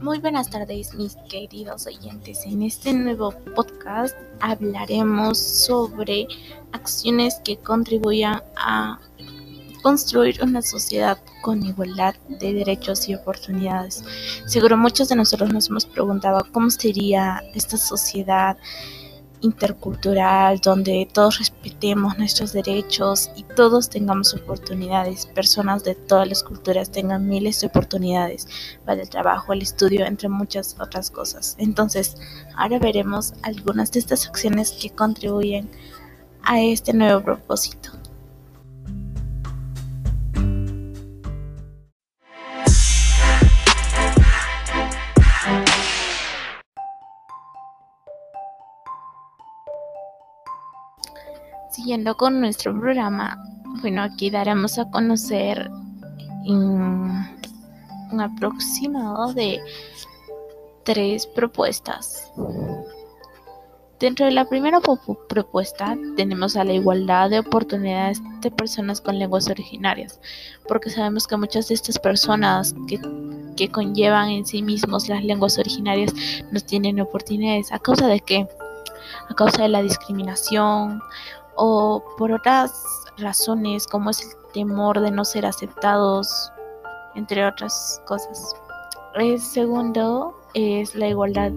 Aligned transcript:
Muy 0.00 0.20
buenas 0.20 0.48
tardes 0.48 0.94
mis 0.94 1.16
queridos 1.28 1.88
oyentes. 1.88 2.46
En 2.46 2.62
este 2.62 2.92
nuevo 2.92 3.32
podcast 3.56 4.16
hablaremos 4.38 5.38
sobre 5.38 6.28
acciones 6.70 7.40
que 7.44 7.56
contribuyan 7.56 8.40
a 8.56 9.00
construir 9.82 10.40
una 10.40 10.62
sociedad 10.62 11.18
con 11.42 11.66
igualdad 11.66 12.14
de 12.28 12.52
derechos 12.52 13.08
y 13.08 13.16
oportunidades. 13.16 14.04
Seguro 14.46 14.76
muchos 14.76 15.08
de 15.08 15.16
nosotros 15.16 15.52
nos 15.52 15.68
hemos 15.68 15.84
preguntado 15.84 16.46
cómo 16.52 16.70
sería 16.70 17.42
esta 17.54 17.76
sociedad 17.76 18.56
intercultural 19.40 20.58
donde 20.58 21.08
todos 21.12 21.38
respetemos 21.38 22.18
nuestros 22.18 22.52
derechos 22.52 23.30
y 23.36 23.42
todos 23.42 23.88
tengamos 23.88 24.34
oportunidades, 24.34 25.26
personas 25.26 25.84
de 25.84 25.94
todas 25.94 26.28
las 26.28 26.42
culturas 26.42 26.90
tengan 26.90 27.28
miles 27.28 27.60
de 27.60 27.68
oportunidades 27.68 28.46
para 28.84 29.02
el 29.02 29.08
trabajo, 29.08 29.52
el 29.52 29.62
estudio, 29.62 30.06
entre 30.06 30.28
muchas 30.28 30.76
otras 30.80 31.10
cosas. 31.10 31.56
Entonces, 31.58 32.16
ahora 32.56 32.78
veremos 32.78 33.34
algunas 33.42 33.92
de 33.92 34.00
estas 34.00 34.26
acciones 34.26 34.72
que 34.72 34.90
contribuyen 34.90 35.68
a 36.42 36.60
este 36.60 36.92
nuevo 36.92 37.22
propósito. 37.22 37.97
Siguiendo 51.70 52.16
con 52.16 52.40
nuestro 52.40 52.78
programa, 52.78 53.42
bueno, 53.82 54.02
aquí 54.02 54.30
daremos 54.30 54.78
a 54.78 54.90
conocer 54.90 55.70
un 56.46 57.28
aproximado 58.18 59.32
de 59.34 59.60
tres 60.84 61.26
propuestas. 61.26 62.32
Dentro 64.00 64.26
de 64.26 64.32
la 64.32 64.44
primera 64.44 64.80
propuesta 65.28 65.96
tenemos 66.16 66.56
a 66.56 66.62
la 66.62 66.72
igualdad 66.72 67.30
de 67.30 67.40
oportunidades 67.40 68.22
de 68.40 68.50
personas 68.52 69.00
con 69.00 69.18
lenguas 69.18 69.48
originarias, 69.48 70.20
porque 70.68 70.88
sabemos 70.88 71.26
que 71.26 71.36
muchas 71.36 71.68
de 71.68 71.74
estas 71.74 71.98
personas 71.98 72.74
que, 72.86 73.00
que 73.56 73.68
conllevan 73.68 74.30
en 74.30 74.46
sí 74.46 74.62
mismos 74.62 75.08
las 75.08 75.24
lenguas 75.24 75.58
originarias 75.58 76.14
no 76.52 76.60
tienen 76.60 77.00
oportunidades. 77.00 77.72
¿A 77.72 77.80
causa 77.80 78.06
de 78.06 78.20
qué? 78.20 78.46
A 79.28 79.34
causa 79.34 79.62
de 79.62 79.68
la 79.68 79.82
discriminación 79.82 81.02
o 81.58 82.02
por 82.16 82.32
otras 82.32 82.72
razones 83.18 83.86
como 83.86 84.10
es 84.10 84.22
el 84.22 84.52
temor 84.52 85.00
de 85.00 85.10
no 85.10 85.24
ser 85.24 85.44
aceptados, 85.44 86.52
entre 87.14 87.44
otras 87.44 88.00
cosas. 88.06 88.54
El 89.16 89.40
segundo 89.40 90.34
es 90.54 90.94
la 90.94 91.08
igualdad 91.08 91.50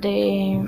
de 0.00 0.60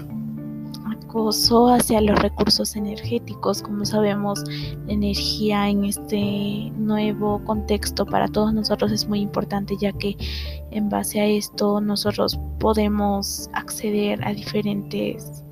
acoso 1.12 1.68
hacia 1.68 2.00
los 2.00 2.18
recursos 2.20 2.76
energéticos. 2.76 3.60
Como 3.60 3.84
sabemos, 3.84 4.42
la 4.86 4.92
energía 4.92 5.68
en 5.68 5.84
este 5.84 6.70
nuevo 6.76 7.42
contexto 7.44 8.06
para 8.06 8.28
todos 8.28 8.54
nosotros 8.54 8.92
es 8.92 9.08
muy 9.08 9.20
importante 9.20 9.74
ya 9.80 9.92
que 9.92 10.16
en 10.70 10.88
base 10.88 11.20
a 11.20 11.26
esto 11.26 11.80
nosotros 11.80 12.38
podemos 12.60 13.50
acceder 13.52 14.24
a 14.24 14.32
diferentes 14.32 15.44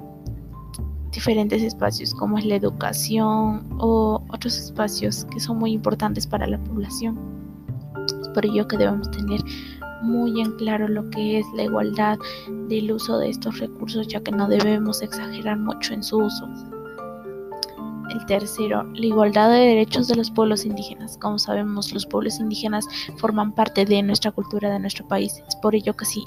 diferentes 1.12 1.62
espacios 1.62 2.14
como 2.14 2.38
es 2.38 2.44
la 2.44 2.56
educación 2.56 3.66
o 3.78 4.22
otros 4.28 4.56
espacios 4.56 5.26
que 5.32 5.40
son 5.40 5.58
muy 5.58 5.72
importantes 5.72 6.26
para 6.26 6.46
la 6.46 6.58
población. 6.58 7.18
Es 8.20 8.28
por 8.28 8.46
ello 8.46 8.66
que 8.68 8.76
debemos 8.76 9.10
tener 9.10 9.40
muy 10.02 10.40
en 10.40 10.52
claro 10.52 10.88
lo 10.88 11.08
que 11.10 11.40
es 11.40 11.46
la 11.54 11.64
igualdad 11.64 12.18
del 12.68 12.92
uso 12.92 13.18
de 13.18 13.30
estos 13.30 13.58
recursos 13.58 14.08
ya 14.08 14.20
que 14.20 14.32
no 14.32 14.48
debemos 14.48 15.02
exagerar 15.02 15.58
mucho 15.58 15.94
en 15.94 16.02
su 16.02 16.18
uso. 16.18 16.48
El 18.10 18.26
tercero, 18.26 18.82
la 18.94 19.06
igualdad 19.06 19.50
de 19.50 19.58
derechos 19.58 20.08
de 20.08 20.16
los 20.16 20.32
pueblos 20.32 20.64
indígenas. 20.64 21.16
Como 21.18 21.38
sabemos, 21.38 21.92
los 21.92 22.06
pueblos 22.06 22.40
indígenas 22.40 22.86
forman 23.18 23.52
parte 23.52 23.84
de 23.84 24.02
nuestra 24.02 24.32
cultura, 24.32 24.68
de 24.68 24.80
nuestro 24.80 25.06
país. 25.06 25.40
Es 25.46 25.54
por 25.56 25.76
ello 25.76 25.94
que 25.94 26.04
si 26.04 26.24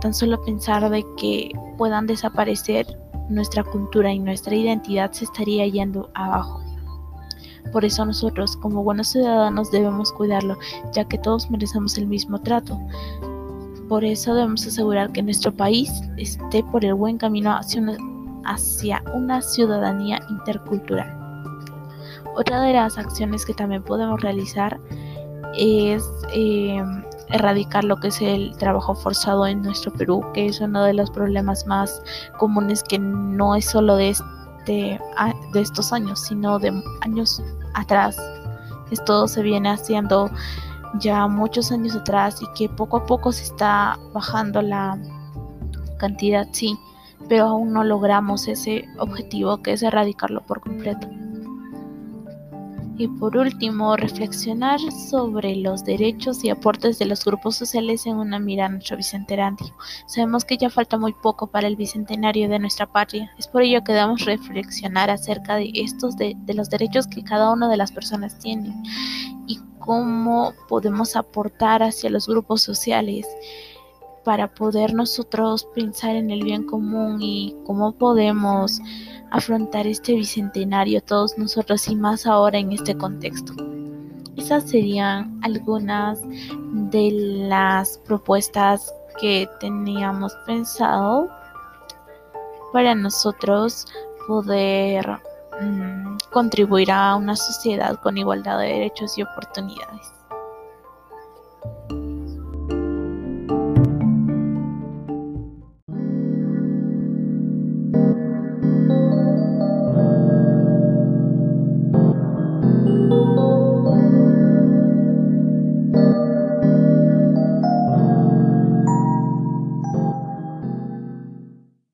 tan 0.00 0.12
solo 0.12 0.42
pensar 0.44 0.88
de 0.90 1.04
que 1.16 1.52
puedan 1.76 2.06
desaparecer 2.06 2.86
nuestra 3.28 3.64
cultura 3.64 4.12
y 4.12 4.18
nuestra 4.18 4.54
identidad 4.54 5.12
se 5.12 5.24
estaría 5.24 5.66
yendo 5.66 6.10
abajo. 6.14 6.62
Por 7.72 7.84
eso 7.84 8.04
nosotros 8.04 8.56
como 8.56 8.82
buenos 8.82 9.08
ciudadanos 9.08 9.70
debemos 9.70 10.12
cuidarlo, 10.12 10.56
ya 10.92 11.04
que 11.04 11.18
todos 11.18 11.50
merecemos 11.50 11.98
el 11.98 12.06
mismo 12.06 12.40
trato. 12.40 12.78
Por 13.88 14.04
eso 14.04 14.34
debemos 14.34 14.66
asegurar 14.66 15.12
que 15.12 15.22
nuestro 15.22 15.52
país 15.52 15.90
esté 16.16 16.62
por 16.64 16.84
el 16.84 16.94
buen 16.94 17.18
camino 17.18 17.54
hacia 18.44 19.02
una, 19.14 19.42
ciudadanía 19.42 20.20
intercultural. 20.30 21.14
Otra 22.36 22.62
de 22.62 22.72
las 22.74 22.96
acciones 22.98 23.44
que 23.44 23.54
también 23.54 23.82
podemos 23.82 24.20
realizar 24.20 24.78
es 25.56 26.04
eh, 26.32 26.82
erradicar 27.30 27.84
lo 27.84 27.96
que 27.96 28.08
es 28.08 28.20
el 28.20 28.56
trabajo 28.56 28.94
forzado 28.94 29.46
en 29.46 29.62
nuestro 29.62 29.92
Perú, 29.92 30.24
que 30.34 30.46
es 30.46 30.60
uno 30.60 30.84
de 30.84 30.94
los 30.94 31.10
problemas 31.10 31.66
más 31.66 32.02
comunes 32.38 32.82
que 32.82 32.98
no 32.98 33.54
es 33.54 33.66
solo 33.66 33.96
de, 33.96 34.10
este, 34.10 35.00
de 35.52 35.60
estos 35.60 35.92
años, 35.92 36.20
sino 36.20 36.58
de 36.58 36.72
años 37.02 37.42
atrás. 37.74 38.16
Esto 38.90 39.28
se 39.28 39.42
viene 39.42 39.70
haciendo 39.70 40.30
ya 41.00 41.26
muchos 41.26 41.70
años 41.70 41.94
atrás 41.94 42.40
y 42.40 42.46
que 42.54 42.68
poco 42.68 42.98
a 42.98 43.06
poco 43.06 43.32
se 43.32 43.44
está 43.44 43.98
bajando 44.14 44.62
la 44.62 44.98
cantidad, 45.98 46.46
sí, 46.52 46.78
pero 47.28 47.46
aún 47.46 47.72
no 47.72 47.84
logramos 47.84 48.48
ese 48.48 48.86
objetivo 48.98 49.58
que 49.62 49.72
es 49.72 49.82
erradicarlo 49.82 50.40
por 50.46 50.60
completo. 50.60 51.08
Y 52.98 53.06
por 53.06 53.36
último, 53.36 53.96
reflexionar 53.96 54.80
sobre 54.90 55.54
los 55.54 55.84
derechos 55.84 56.42
y 56.42 56.50
aportes 56.50 56.98
de 56.98 57.06
los 57.06 57.24
grupos 57.24 57.54
sociales 57.54 58.04
en 58.06 58.16
una 58.16 58.40
mira 58.40 58.66
a 58.66 58.68
nuestro 58.68 58.96
bicentenario. 58.96 59.72
Sabemos 60.06 60.44
que 60.44 60.56
ya 60.56 60.68
falta 60.68 60.98
muy 60.98 61.12
poco 61.12 61.46
para 61.46 61.68
el 61.68 61.76
bicentenario 61.76 62.48
de 62.48 62.58
nuestra 62.58 62.86
patria. 62.90 63.30
Es 63.38 63.46
por 63.46 63.62
ello 63.62 63.84
que 63.84 63.92
debemos 63.92 64.24
reflexionar 64.24 65.10
acerca 65.10 65.54
de 65.54 65.70
estos, 65.74 66.16
de, 66.16 66.34
de 66.38 66.54
los 66.54 66.70
derechos 66.70 67.06
que 67.06 67.22
cada 67.22 67.52
una 67.52 67.68
de 67.68 67.76
las 67.76 67.92
personas 67.92 68.36
tiene 68.40 68.74
y 69.46 69.60
cómo 69.78 70.52
podemos 70.68 71.14
aportar 71.14 71.84
hacia 71.84 72.10
los 72.10 72.26
grupos 72.26 72.62
sociales 72.62 73.28
para 74.24 74.48
poder 74.54 74.94
nosotros 74.94 75.66
pensar 75.74 76.16
en 76.16 76.30
el 76.30 76.42
bien 76.42 76.64
común 76.64 77.20
y 77.20 77.56
cómo 77.64 77.92
podemos 77.92 78.80
afrontar 79.30 79.86
este 79.86 80.14
bicentenario 80.14 81.02
todos 81.02 81.36
nosotros 81.38 81.88
y 81.88 81.96
más 81.96 82.26
ahora 82.26 82.58
en 82.58 82.72
este 82.72 82.96
contexto. 82.96 83.52
Esas 84.36 84.68
serían 84.70 85.40
algunas 85.42 86.20
de 86.90 87.10
las 87.48 87.98
propuestas 87.98 88.92
que 89.20 89.48
teníamos 89.60 90.32
pensado 90.46 91.28
para 92.72 92.94
nosotros 92.94 93.86
poder 94.28 95.18
mm, 95.60 96.18
contribuir 96.30 96.90
a 96.92 97.16
una 97.16 97.34
sociedad 97.34 97.98
con 98.00 98.16
igualdad 98.16 98.60
de 98.60 98.66
derechos 98.66 99.18
y 99.18 99.22
oportunidades. 99.22 100.17